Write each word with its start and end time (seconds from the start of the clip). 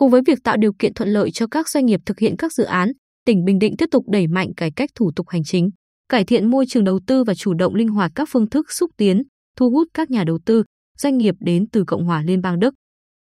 Cùng 0.00 0.10
với 0.10 0.22
việc 0.26 0.38
tạo 0.44 0.56
điều 0.56 0.72
kiện 0.72 0.94
thuận 0.94 1.08
lợi 1.08 1.30
cho 1.30 1.46
các 1.46 1.68
doanh 1.68 1.86
nghiệp 1.86 2.00
thực 2.06 2.18
hiện 2.18 2.36
các 2.36 2.52
dự 2.52 2.64
án, 2.64 2.92
tỉnh 3.26 3.44
Bình 3.44 3.58
Định 3.58 3.76
tiếp 3.76 3.86
tục 3.90 4.04
đẩy 4.08 4.26
mạnh 4.26 4.54
cải 4.56 4.70
cách 4.76 4.90
thủ 4.94 5.10
tục 5.16 5.28
hành 5.28 5.44
chính, 5.44 5.70
cải 6.08 6.24
thiện 6.24 6.50
môi 6.50 6.66
trường 6.68 6.84
đầu 6.84 7.00
tư 7.06 7.24
và 7.24 7.34
chủ 7.34 7.54
động 7.54 7.74
linh 7.74 7.88
hoạt 7.88 8.12
các 8.14 8.28
phương 8.32 8.50
thức 8.50 8.72
xúc 8.72 8.90
tiến, 8.96 9.22
thu 9.56 9.70
hút 9.70 9.88
các 9.94 10.10
nhà 10.10 10.24
đầu 10.24 10.38
tư, 10.46 10.64
doanh 10.98 11.18
nghiệp 11.18 11.34
đến 11.40 11.66
từ 11.72 11.84
Cộng 11.86 12.04
hòa 12.04 12.22
Liên 12.22 12.40
bang 12.40 12.58
Đức. 12.58 12.74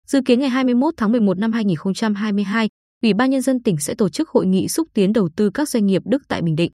Dự 0.06 0.20
kiến 0.26 0.40
ngày 0.40 0.48
21 0.48 0.94
tháng 0.96 1.12
11 1.12 1.38
năm 1.38 1.52
2022, 1.52 2.68
Ủy 3.02 3.14
ban 3.14 3.30
Nhân 3.30 3.42
dân 3.42 3.62
tỉnh 3.62 3.76
sẽ 3.78 3.94
tổ 3.94 4.08
chức 4.08 4.28
hội 4.28 4.46
nghị 4.46 4.68
xúc 4.68 4.88
tiến 4.94 5.12
đầu 5.12 5.28
tư 5.36 5.50
các 5.54 5.68
doanh 5.68 5.86
nghiệp 5.86 6.02
Đức 6.04 6.22
tại 6.28 6.42
Bình 6.42 6.56
Định. 6.56 6.72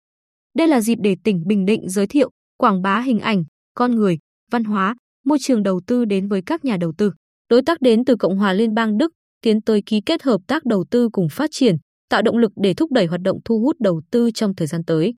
Đây 0.56 0.68
là 0.68 0.80
dịp 0.80 0.98
để 1.02 1.16
tỉnh 1.24 1.42
Bình 1.46 1.64
Định 1.64 1.88
giới 1.88 2.06
thiệu, 2.06 2.30
quảng 2.56 2.82
bá 2.82 3.00
hình 3.00 3.20
ảnh, 3.20 3.44
con 3.74 3.94
người, 3.94 4.18
văn 4.52 4.64
hóa, 4.64 4.94
môi 5.24 5.38
trường 5.40 5.62
đầu 5.62 5.80
tư 5.86 6.04
đến 6.04 6.28
với 6.28 6.42
các 6.46 6.64
nhà 6.64 6.76
đầu 6.76 6.92
tư. 6.98 7.12
Đối 7.48 7.62
tác 7.62 7.80
đến 7.80 8.04
từ 8.04 8.16
Cộng 8.16 8.38
hòa 8.38 8.52
Liên 8.52 8.74
bang 8.74 8.98
Đức 8.98 9.12
tiến 9.44 9.62
tới 9.62 9.82
ký 9.86 10.00
kết 10.06 10.22
hợp 10.22 10.40
tác 10.46 10.64
đầu 10.64 10.84
tư 10.90 11.08
cùng 11.12 11.28
phát 11.28 11.50
triển, 11.52 11.76
tạo 12.10 12.22
động 12.22 12.36
lực 12.38 12.52
để 12.56 12.74
thúc 12.74 12.92
đẩy 12.92 13.06
hoạt 13.06 13.20
động 13.20 13.38
thu 13.44 13.60
hút 13.60 13.76
đầu 13.80 14.02
tư 14.10 14.30
trong 14.34 14.54
thời 14.54 14.66
gian 14.66 14.84
tới. 14.84 15.14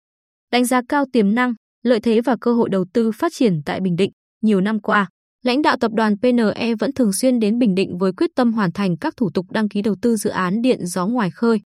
Đánh 0.52 0.64
giá 0.64 0.80
cao 0.88 1.04
tiềm 1.12 1.34
năng, 1.34 1.54
lợi 1.82 2.00
thế 2.00 2.20
và 2.20 2.36
cơ 2.40 2.52
hội 2.52 2.68
đầu 2.68 2.84
tư 2.94 3.10
phát 3.12 3.32
triển 3.34 3.60
tại 3.64 3.80
Bình 3.80 3.96
Định 3.96 4.10
nhiều 4.42 4.60
năm 4.60 4.80
qua, 4.80 5.08
lãnh 5.44 5.62
đạo 5.62 5.76
tập 5.80 5.90
đoàn 5.94 6.14
PNE 6.22 6.74
vẫn 6.78 6.92
thường 6.92 7.12
xuyên 7.12 7.38
đến 7.38 7.58
Bình 7.58 7.74
Định 7.74 7.98
với 7.98 8.12
quyết 8.12 8.30
tâm 8.36 8.52
hoàn 8.52 8.72
thành 8.72 8.96
các 8.98 9.14
thủ 9.16 9.30
tục 9.34 9.46
đăng 9.50 9.68
ký 9.68 9.82
đầu 9.82 9.96
tư 10.02 10.16
dự 10.16 10.30
án 10.30 10.62
điện 10.62 10.86
gió 10.86 11.06
ngoài 11.06 11.30
khơi. 11.30 11.60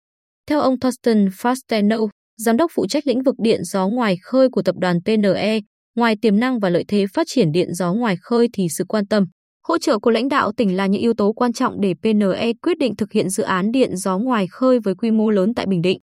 Theo 0.48 0.60
ông 0.62 0.80
Thorsten 0.80 1.28
Fasteno, 1.28 2.08
giám 2.38 2.58
đốc 2.58 2.72
phụ 2.76 2.88
trách 2.88 3.08
lĩnh 3.08 3.24
vực 3.24 3.36
điện 3.38 3.64
gió 3.64 3.88
ngoài 3.88 4.18
khơi 4.24 4.50
của 4.50 4.62
tập 4.62 4.76
đoàn 4.80 5.00
PNE, 5.06 5.60
ngoài 5.96 6.16
tiềm 6.22 6.40
năng 6.40 6.60
và 6.60 6.70
lợi 6.70 6.86
thế 6.88 7.06
phát 7.14 7.28
triển 7.30 7.52
điện 7.52 7.74
gió 7.74 7.94
ngoài 7.94 8.16
khơi 8.22 8.50
thì 8.54 8.68
sự 8.78 8.86
quan 8.88 9.08
tâm, 9.08 9.26
hỗ 9.68 9.78
trợ 9.78 10.00
của 10.00 10.12
lãnh 10.12 10.30
đạo 10.30 10.52
tỉnh 10.52 10.76
là 10.76 10.86
những 10.86 11.02
yếu 11.02 11.14
tố 11.14 11.34
quan 11.34 11.54
trọng 11.54 11.82
để 11.82 11.94
PNE 11.94 12.54
quyết 12.62 12.78
định 12.78 12.96
thực 12.96 13.12
hiện 13.12 13.30
dự 13.30 13.44
án 13.44 13.72
điện 13.72 13.98
gió 13.98 14.18
ngoài 14.18 14.48
khơi 14.48 14.80
với 14.80 14.96
quy 14.96 15.12
mô 15.12 15.30
lớn 15.30 15.54
tại 15.54 15.66
Bình 15.66 15.82
Định. 15.82 16.00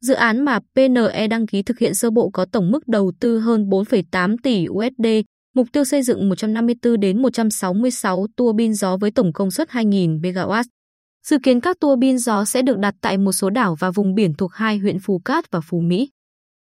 Dự 0.00 0.14
án 0.14 0.44
mà 0.44 0.58
PNE 0.74 1.26
đăng 1.26 1.46
ký 1.46 1.62
thực 1.62 1.78
hiện 1.78 1.94
sơ 1.94 2.10
bộ 2.10 2.30
có 2.32 2.46
tổng 2.52 2.70
mức 2.70 2.88
đầu 2.88 3.12
tư 3.20 3.38
hơn 3.38 3.68
4,8 3.68 4.36
tỷ 4.42 4.66
USD, 4.68 5.06
mục 5.54 5.66
tiêu 5.72 5.84
xây 5.84 6.02
dựng 6.02 6.28
154 6.28 7.00
đến 7.00 7.22
166 7.22 8.26
tua 8.36 8.52
bin 8.52 8.74
gió 8.74 8.96
với 8.96 9.10
tổng 9.10 9.32
công 9.32 9.50
suất 9.50 9.68
2.000 9.68 10.20
MW. 10.20 10.62
Dự 11.26 11.38
kiến 11.42 11.60
các 11.60 11.76
tua 11.80 11.96
bin 11.96 12.18
gió 12.18 12.44
sẽ 12.44 12.62
được 12.62 12.78
đặt 12.78 12.94
tại 13.00 13.18
một 13.18 13.32
số 13.32 13.50
đảo 13.50 13.76
và 13.78 13.90
vùng 13.90 14.14
biển 14.14 14.34
thuộc 14.34 14.54
hai 14.54 14.78
huyện 14.78 14.98
Phú 14.98 15.20
Cát 15.24 15.50
và 15.50 15.60
Phú 15.60 15.80
Mỹ. 15.80 16.10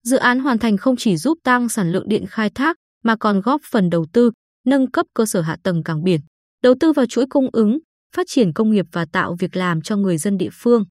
Dự 0.03 0.17
án 0.17 0.39
hoàn 0.39 0.59
thành 0.59 0.77
không 0.77 0.95
chỉ 0.97 1.17
giúp 1.17 1.37
tăng 1.43 1.69
sản 1.69 1.91
lượng 1.91 2.09
điện 2.09 2.25
khai 2.29 2.49
thác 2.49 2.77
mà 3.03 3.15
còn 3.15 3.41
góp 3.41 3.61
phần 3.71 3.89
đầu 3.89 4.05
tư, 4.13 4.31
nâng 4.65 4.91
cấp 4.91 5.05
cơ 5.13 5.25
sở 5.25 5.41
hạ 5.41 5.57
tầng 5.63 5.83
cảng 5.83 6.03
biển, 6.03 6.21
đầu 6.63 6.75
tư 6.79 6.93
vào 6.93 7.05
chuỗi 7.05 7.25
cung 7.29 7.49
ứng, 7.53 7.79
phát 8.15 8.27
triển 8.29 8.53
công 8.53 8.71
nghiệp 8.71 8.85
và 8.91 9.05
tạo 9.11 9.35
việc 9.39 9.55
làm 9.55 9.81
cho 9.81 9.97
người 9.97 10.17
dân 10.17 10.37
địa 10.37 10.49
phương. 10.53 10.83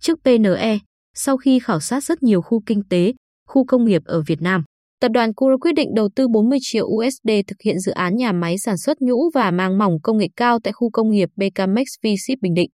Trước 0.00 0.18
PNE, 0.24 0.78
sau 1.14 1.36
khi 1.36 1.58
khảo 1.58 1.80
sát 1.80 2.04
rất 2.04 2.22
nhiều 2.22 2.42
khu 2.42 2.62
kinh 2.66 2.82
tế, 2.90 3.12
khu 3.48 3.64
công 3.64 3.84
nghiệp 3.84 4.02
ở 4.04 4.22
Việt 4.26 4.42
Nam, 4.42 4.64
tập 5.00 5.08
đoàn 5.14 5.34
Cura 5.34 5.56
quyết 5.60 5.72
định 5.72 5.88
đầu 5.94 6.08
tư 6.16 6.28
40 6.28 6.58
triệu 6.62 6.86
USD 6.86 7.30
thực 7.46 7.56
hiện 7.64 7.78
dự 7.78 7.92
án 7.92 8.16
nhà 8.16 8.32
máy 8.32 8.58
sản 8.58 8.78
xuất 8.78 9.00
nhũ 9.00 9.30
và 9.34 9.50
màng 9.50 9.78
mỏng 9.78 9.92
công 10.02 10.18
nghệ 10.18 10.28
cao 10.36 10.58
tại 10.64 10.72
khu 10.72 10.90
công 10.90 11.10
nghiệp 11.10 11.28
BKMX 11.36 11.88
v 12.02 12.06
Bình 12.40 12.54
Định. 12.54 12.70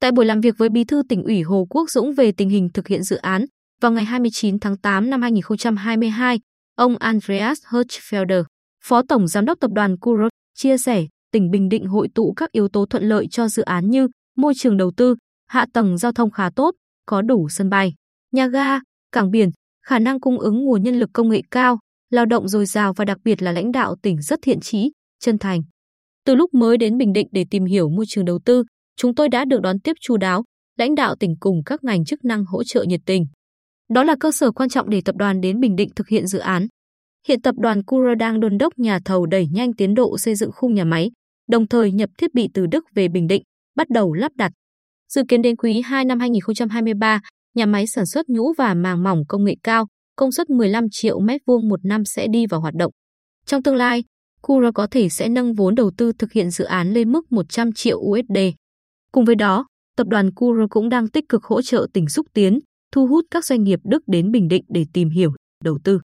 Tại 0.00 0.12
buổi 0.12 0.24
làm 0.24 0.40
việc 0.40 0.54
với 0.58 0.68
Bí 0.68 0.84
thư 0.84 1.02
tỉnh 1.08 1.22
ủy 1.22 1.42
Hồ 1.42 1.66
Quốc 1.70 1.90
Dũng 1.90 2.14
về 2.14 2.32
tình 2.32 2.48
hình 2.48 2.68
thực 2.74 2.88
hiện 2.88 3.02
dự 3.02 3.16
án, 3.16 3.44
vào 3.80 3.92
ngày 3.92 4.04
29 4.04 4.58
tháng 4.58 4.78
8 4.78 5.10
năm 5.10 5.22
2022, 5.22 6.40
ông 6.76 6.96
Andreas 6.96 7.58
Hirschfelder, 7.70 8.44
Phó 8.84 9.02
Tổng 9.08 9.28
Giám 9.28 9.44
đốc 9.44 9.60
Tập 9.60 9.70
đoàn 9.74 9.98
Cura, 9.98 10.28
chia 10.54 10.78
sẻ 10.78 11.04
tỉnh 11.34 11.50
Bình 11.50 11.68
Định 11.68 11.86
hội 11.86 12.08
tụ 12.14 12.32
các 12.36 12.52
yếu 12.52 12.68
tố 12.68 12.86
thuận 12.86 13.04
lợi 13.04 13.26
cho 13.30 13.48
dự 13.48 13.62
án 13.62 13.90
như 13.90 14.08
môi 14.36 14.54
trường 14.56 14.76
đầu 14.76 14.92
tư, 14.96 15.16
hạ 15.48 15.66
tầng 15.72 15.98
giao 15.98 16.12
thông 16.12 16.30
khá 16.30 16.50
tốt, 16.56 16.74
có 17.06 17.22
đủ 17.22 17.48
sân 17.48 17.70
bay, 17.70 17.94
nhà 18.32 18.46
ga, 18.46 18.78
cảng 19.12 19.30
biển, 19.30 19.50
khả 19.86 19.98
năng 19.98 20.20
cung 20.20 20.38
ứng 20.38 20.64
nguồn 20.64 20.82
nhân 20.82 20.98
lực 20.98 21.10
công 21.12 21.28
nghệ 21.28 21.42
cao, 21.50 21.78
lao 22.10 22.26
động 22.26 22.48
dồi 22.48 22.66
dào 22.66 22.92
và 22.92 23.04
đặc 23.04 23.18
biệt 23.24 23.42
là 23.42 23.52
lãnh 23.52 23.72
đạo 23.72 23.96
tỉnh 24.02 24.22
rất 24.22 24.38
thiện 24.42 24.60
trí, 24.60 24.92
chân 25.20 25.38
thành. 25.38 25.60
Từ 26.24 26.34
lúc 26.34 26.54
mới 26.54 26.78
đến 26.78 26.98
Bình 26.98 27.12
Định 27.12 27.28
để 27.32 27.44
tìm 27.50 27.64
hiểu 27.64 27.88
môi 27.88 28.04
trường 28.08 28.24
đầu 28.24 28.38
tư, 28.44 28.64
chúng 28.96 29.14
tôi 29.14 29.28
đã 29.28 29.44
được 29.44 29.60
đón 29.60 29.80
tiếp 29.80 29.92
chu 30.00 30.16
đáo, 30.16 30.44
lãnh 30.78 30.94
đạo 30.94 31.14
tỉnh 31.20 31.34
cùng 31.40 31.62
các 31.66 31.84
ngành 31.84 32.04
chức 32.04 32.24
năng 32.24 32.44
hỗ 32.44 32.64
trợ 32.64 32.82
nhiệt 32.82 33.00
tình. 33.06 33.26
Đó 33.94 34.04
là 34.04 34.16
cơ 34.20 34.32
sở 34.32 34.52
quan 34.52 34.68
trọng 34.68 34.90
để 34.90 35.00
tập 35.04 35.16
đoàn 35.16 35.40
đến 35.40 35.60
Bình 35.60 35.76
Định 35.76 35.88
thực 35.96 36.08
hiện 36.08 36.26
dự 36.26 36.38
án. 36.38 36.66
Hiện 37.28 37.42
tập 37.42 37.54
đoàn 37.58 37.84
Cura 37.84 38.14
đang 38.14 38.40
đôn 38.40 38.58
đốc 38.58 38.78
nhà 38.78 38.98
thầu 39.04 39.26
đẩy 39.26 39.46
nhanh 39.52 39.72
tiến 39.72 39.94
độ 39.94 40.18
xây 40.18 40.34
dựng 40.34 40.50
khung 40.52 40.74
nhà 40.74 40.84
máy, 40.84 41.10
đồng 41.48 41.68
thời 41.68 41.92
nhập 41.92 42.10
thiết 42.18 42.34
bị 42.34 42.48
từ 42.54 42.66
Đức 42.66 42.84
về 42.94 43.08
Bình 43.08 43.26
Định, 43.26 43.42
bắt 43.76 43.90
đầu 43.90 44.12
lắp 44.12 44.32
đặt. 44.34 44.52
Dự 45.08 45.22
kiến 45.28 45.42
đến 45.42 45.56
quý 45.56 45.80
2 45.80 46.04
năm 46.04 46.20
2023, 46.20 47.20
nhà 47.54 47.66
máy 47.66 47.86
sản 47.86 48.06
xuất 48.06 48.28
nhũ 48.28 48.52
và 48.58 48.74
màng 48.74 49.02
mỏng 49.02 49.22
công 49.28 49.44
nghệ 49.44 49.54
cao, 49.62 49.86
công 50.16 50.32
suất 50.32 50.50
15 50.50 50.84
triệu 50.90 51.20
mét 51.20 51.40
vuông 51.46 51.68
một 51.68 51.84
năm 51.84 52.04
sẽ 52.04 52.26
đi 52.32 52.46
vào 52.46 52.60
hoạt 52.60 52.74
động. 52.74 52.92
Trong 53.46 53.62
tương 53.62 53.76
lai, 53.76 54.04
Cura 54.42 54.70
có 54.74 54.86
thể 54.90 55.08
sẽ 55.08 55.28
nâng 55.28 55.54
vốn 55.54 55.74
đầu 55.74 55.90
tư 55.96 56.12
thực 56.18 56.32
hiện 56.32 56.50
dự 56.50 56.64
án 56.64 56.92
lên 56.92 57.12
mức 57.12 57.32
100 57.32 57.72
triệu 57.72 57.98
USD. 57.98 58.38
Cùng 59.12 59.24
với 59.24 59.34
đó, 59.34 59.66
tập 59.96 60.06
đoàn 60.06 60.34
Cura 60.34 60.66
cũng 60.70 60.88
đang 60.88 61.08
tích 61.08 61.24
cực 61.28 61.44
hỗ 61.44 61.62
trợ 61.62 61.86
tỉnh 61.92 62.08
xúc 62.08 62.26
tiến, 62.34 62.58
thu 62.92 63.06
hút 63.06 63.24
các 63.30 63.44
doanh 63.44 63.62
nghiệp 63.62 63.80
Đức 63.84 64.02
đến 64.06 64.30
Bình 64.30 64.48
Định 64.48 64.64
để 64.68 64.84
tìm 64.92 65.10
hiểu, 65.10 65.32
đầu 65.64 65.78
tư. 65.84 66.00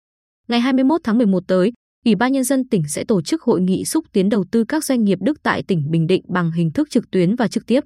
Ngày 0.47 0.59
21 0.59 1.01
tháng 1.03 1.17
11 1.17 1.43
tới, 1.47 1.71
Ủy 2.05 2.15
ban 2.15 2.31
Nhân 2.31 2.43
dân 2.43 2.67
tỉnh 2.67 2.83
sẽ 2.87 3.03
tổ 3.03 3.21
chức 3.21 3.41
hội 3.41 3.61
nghị 3.61 3.85
xúc 3.85 4.05
tiến 4.11 4.29
đầu 4.29 4.45
tư 4.51 4.63
các 4.67 4.83
doanh 4.83 5.03
nghiệp 5.03 5.17
Đức 5.21 5.43
tại 5.43 5.63
tỉnh 5.63 5.91
Bình 5.91 6.07
Định 6.07 6.23
bằng 6.27 6.51
hình 6.51 6.71
thức 6.71 6.89
trực 6.89 7.11
tuyến 7.11 7.35
và 7.35 7.47
trực 7.47 7.65
tiếp. 7.67 7.79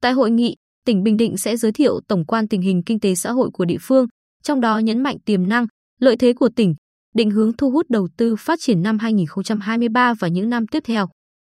Tại 0.00 0.12
hội 0.12 0.30
nghị, 0.30 0.54
tỉnh 0.86 1.02
Bình 1.02 1.16
Định 1.16 1.36
sẽ 1.36 1.56
giới 1.56 1.72
thiệu 1.72 2.00
tổng 2.08 2.24
quan 2.24 2.48
tình 2.48 2.60
hình 2.60 2.82
kinh 2.82 3.00
tế 3.00 3.14
xã 3.14 3.32
hội 3.32 3.50
của 3.52 3.64
địa 3.64 3.76
phương, 3.80 4.06
trong 4.42 4.60
đó 4.60 4.78
nhấn 4.78 5.02
mạnh 5.02 5.16
tiềm 5.24 5.48
năng, 5.48 5.66
lợi 6.00 6.16
thế 6.16 6.32
của 6.32 6.48
tỉnh, 6.56 6.74
định 7.14 7.30
hướng 7.30 7.52
thu 7.52 7.70
hút 7.70 7.86
đầu 7.88 8.08
tư 8.16 8.36
phát 8.38 8.58
triển 8.62 8.82
năm 8.82 8.98
2023 8.98 10.14
và 10.14 10.28
những 10.28 10.50
năm 10.50 10.66
tiếp 10.66 10.82
theo. 10.86 11.08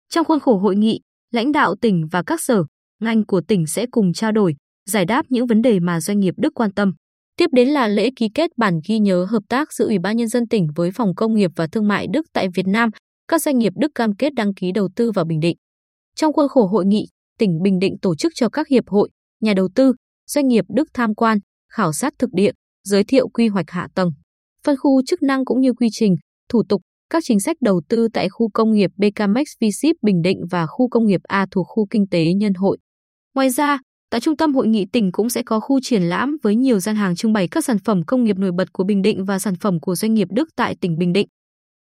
Trong 0.10 0.26
khuôn 0.26 0.40
khổ 0.40 0.58
hội 0.58 0.76
nghị, 0.76 1.00
lãnh 1.32 1.52
đạo 1.52 1.76
tỉnh 1.82 2.08
và 2.12 2.24
các 2.24 2.42
sở, 2.42 2.64
ngành 3.02 3.26
của 3.26 3.42
tỉnh 3.42 3.68
sẽ 3.68 3.86
cùng 3.92 4.14
trao 4.14 4.32
đổi, 4.32 4.56
giải 4.90 5.06
đáp 5.06 5.26
những 5.30 5.48
vấn 5.48 5.62
đề 5.62 5.80
mà 5.80 6.02
doanh 6.02 6.20
nghiệp 6.20 6.34
Đức 6.38 6.54
quan 6.56 6.72
tâm. 6.72 6.94
Tiếp 7.38 7.50
đến 7.54 7.70
là 7.70 7.88
lễ 7.88 8.10
ký 8.16 8.30
kết 8.34 8.52
bản 8.58 8.80
ghi 8.88 9.00
nhớ 9.00 9.26
hợp 9.30 9.44
tác 9.50 9.74
giữa 9.74 9.86
Ủy 9.86 10.00
ban 10.00 10.18
Nhân 10.18 10.28
dân 10.28 10.48
tỉnh 10.48 10.68
với 10.76 10.92
Phòng 10.92 11.16
Công 11.16 11.34
nghiệp 11.34 11.52
và 11.56 11.68
Thương 11.68 11.88
mại 11.88 12.08
Đức 12.14 12.26
tại 12.34 12.48
Việt 12.56 12.68
Nam. 12.68 12.90
Các 13.28 13.42
doanh 13.42 13.58
nghiệp 13.58 13.74
Đức 13.76 13.92
cam 13.96 14.16
kết 14.16 14.34
đăng 14.34 14.54
ký 14.54 14.72
đầu 14.72 14.90
tư 14.96 15.12
vào 15.12 15.26
Bình 15.26 15.40
Định. 15.40 15.58
Trong 16.16 16.34
khuôn 16.34 16.48
khổ 16.50 16.68
hội 16.68 16.86
nghị, 16.86 17.06
tỉnh 17.40 17.62
Bình 17.64 17.80
Định 17.80 17.96
tổ 18.02 18.16
chức 18.16 18.32
cho 18.36 18.50
các 18.50 18.68
hiệp 18.68 18.84
hội, 18.88 19.10
nhà 19.42 19.54
đầu 19.54 19.70
tư, 19.76 19.94
doanh 20.28 20.48
nghiệp 20.48 20.66
Đức 20.76 20.88
tham 20.94 21.16
quan, 21.16 21.38
khảo 21.72 21.94
sát 21.94 22.14
thực 22.20 22.30
địa, 22.34 22.52
giới 22.84 23.04
thiệu 23.04 23.28
quy 23.28 23.48
hoạch 23.48 23.70
hạ 23.70 23.88
tầng, 23.96 24.10
phân 24.64 24.76
khu 24.78 25.02
chức 25.06 25.24
năng 25.24 25.46
cũng 25.46 25.62
như 25.62 25.74
quy 25.74 25.88
trình, 25.92 26.16
thủ 26.50 26.64
tục, 26.70 26.82
các 27.10 27.24
chính 27.26 27.40
sách 27.40 27.58
đầu 27.62 27.82
tư 27.90 28.08
tại 28.14 28.30
khu 28.30 28.50
công 28.54 28.72
nghiệp 28.72 28.92
BKMX 28.98 29.48
v 29.62 29.88
Bình 30.02 30.22
Định 30.22 30.38
và 30.52 30.66
khu 30.68 30.90
công 30.90 31.06
nghiệp 31.06 31.22
A 31.24 31.46
thuộc 31.52 31.68
khu 31.70 31.88
kinh 31.90 32.08
tế 32.12 32.34
Nhân 32.34 32.54
hội. 32.54 32.78
Ngoài 33.36 33.50
ra, 33.50 33.80
Tại 34.16 34.22
trung 34.22 34.38
tâm 34.38 34.54
hội 34.54 34.68
nghị 34.68 34.86
tỉnh 34.86 35.12
cũng 35.12 35.30
sẽ 35.30 35.44
có 35.44 35.60
khu 35.60 35.80
triển 35.84 36.04
lãm 36.04 36.38
với 36.44 36.56
nhiều 36.56 36.80
gian 36.80 36.96
hàng 36.96 37.16
trưng 37.16 37.34
bày 37.34 37.48
các 37.48 37.66
sản 37.66 37.78
phẩm 37.80 38.04
công 38.04 38.24
nghiệp 38.24 38.38
nổi 38.38 38.52
bật 38.58 38.74
của 38.74 38.84
Bình 38.84 39.02
Định 39.02 39.26
và 39.26 39.40
sản 39.40 39.56
phẩm 39.56 39.80
của 39.80 39.96
doanh 39.96 40.14
nghiệp 40.14 40.28
Đức 40.32 40.50
tại 40.56 40.76
tỉnh 40.82 40.98
Bình 40.98 41.14
Định. 41.14 41.28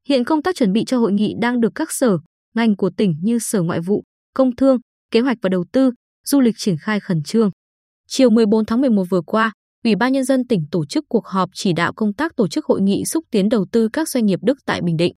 Hiện 0.08 0.24
công 0.24 0.42
tác 0.42 0.56
chuẩn 0.56 0.72
bị 0.72 0.84
cho 0.84 0.98
hội 0.98 1.12
nghị 1.12 1.34
đang 1.40 1.60
được 1.60 1.72
các 1.74 1.92
sở, 1.92 2.18
ngành 2.54 2.76
của 2.76 2.90
tỉnh 2.96 3.14
như 3.22 3.38
Sở 3.38 3.62
Ngoại 3.62 3.80
vụ, 3.80 4.04
Công 4.34 4.56
thương, 4.56 4.78
Kế 5.10 5.20
hoạch 5.20 5.36
và 5.42 5.48
Đầu 5.48 5.64
tư, 5.72 5.90
Du 6.24 6.40
lịch 6.40 6.54
triển 6.58 6.76
khai 6.80 7.00
khẩn 7.00 7.22
trương. 7.22 7.50
Chiều 8.08 8.30
14 8.30 8.64
tháng 8.64 8.80
11 8.80 9.04
vừa 9.10 9.22
qua, 9.26 9.52
Ủy 9.84 9.96
ban 9.96 10.12
Nhân 10.12 10.24
dân 10.24 10.46
tỉnh 10.46 10.60
tổ 10.70 10.86
chức 10.86 11.04
cuộc 11.08 11.26
họp 11.26 11.50
chỉ 11.52 11.72
đạo 11.72 11.92
công 11.96 12.14
tác 12.14 12.36
tổ 12.36 12.48
chức 12.48 12.64
hội 12.64 12.80
nghị 12.80 13.04
xúc 13.04 13.24
tiến 13.30 13.48
đầu 13.48 13.66
tư 13.72 13.88
các 13.92 14.08
doanh 14.08 14.26
nghiệp 14.26 14.38
Đức 14.42 14.58
tại 14.66 14.80
Bình 14.82 14.96
Định. 14.96 15.14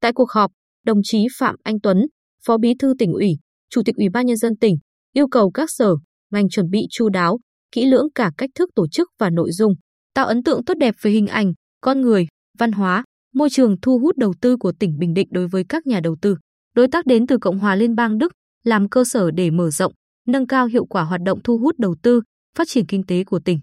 Tại 0.00 0.12
cuộc 0.12 0.30
họp, 0.30 0.50
đồng 0.86 1.00
chí 1.04 1.26
Phạm 1.38 1.56
Anh 1.62 1.80
Tuấn, 1.80 2.06
Phó 2.46 2.58
Bí 2.58 2.74
thư 2.78 2.94
tỉnh 2.98 3.12
ủy, 3.12 3.30
Chủ 3.70 3.82
tịch 3.84 3.96
Ủy 3.96 4.08
ban 4.08 4.26
Nhân 4.26 4.36
dân 4.36 4.56
tỉnh 4.56 4.74
yêu 5.12 5.28
cầu 5.28 5.50
các 5.50 5.70
sở, 5.70 5.94
ngành 6.34 6.48
chuẩn 6.48 6.70
bị 6.70 6.86
chu 6.90 7.08
đáo, 7.08 7.38
kỹ 7.72 7.86
lưỡng 7.86 8.06
cả 8.14 8.30
cách 8.38 8.50
thức 8.54 8.70
tổ 8.74 8.88
chức 8.88 9.08
và 9.18 9.30
nội 9.30 9.52
dung, 9.52 9.74
tạo 10.14 10.26
ấn 10.26 10.42
tượng 10.42 10.64
tốt 10.64 10.74
đẹp 10.74 10.94
về 11.02 11.10
hình 11.10 11.26
ảnh, 11.26 11.52
con 11.80 12.00
người, 12.00 12.26
văn 12.58 12.72
hóa, 12.72 13.04
môi 13.34 13.50
trường 13.50 13.80
thu 13.82 13.98
hút 13.98 14.16
đầu 14.16 14.34
tư 14.40 14.56
của 14.56 14.72
tỉnh 14.72 14.98
Bình 14.98 15.14
Định 15.14 15.28
đối 15.30 15.48
với 15.48 15.64
các 15.68 15.86
nhà 15.86 16.00
đầu 16.00 16.16
tư, 16.22 16.36
đối 16.74 16.88
tác 16.88 17.06
đến 17.06 17.26
từ 17.26 17.38
Cộng 17.38 17.58
hòa 17.58 17.76
Liên 17.76 17.94
bang 17.94 18.18
Đức, 18.18 18.32
làm 18.64 18.88
cơ 18.88 19.04
sở 19.04 19.30
để 19.30 19.50
mở 19.50 19.70
rộng, 19.70 19.92
nâng 20.26 20.46
cao 20.46 20.66
hiệu 20.66 20.84
quả 20.84 21.02
hoạt 21.02 21.20
động 21.24 21.38
thu 21.44 21.58
hút 21.58 21.74
đầu 21.78 21.96
tư, 22.02 22.20
phát 22.56 22.68
triển 22.68 22.86
kinh 22.86 23.06
tế 23.06 23.24
của 23.24 23.40
tỉnh. 23.44 23.58